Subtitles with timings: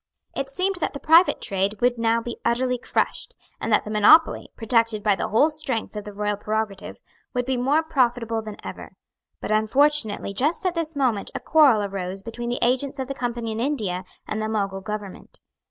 [0.35, 4.49] It seemed that the private trade would now be utterly crushed, and that the monopoly,
[4.57, 6.97] protected by the whole strength of the royal prerogative,
[7.35, 8.93] would be more profitable than ever.
[9.41, 13.51] But unfortunately just at this moment a quarrel arose between the agents of the Company
[13.51, 15.39] in India and the Mogul Government.